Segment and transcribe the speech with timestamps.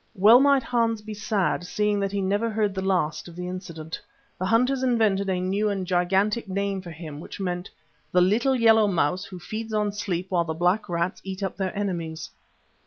[0.15, 4.01] Well might Hans be sad, seeing that he never heard the last of the incident.
[4.39, 7.69] The hunters invented a new and gigantic name for him, which meant
[8.11, 11.77] "The little yellow mouse who feeds on sleep while the black rats eat up their
[11.77, 12.31] enemies."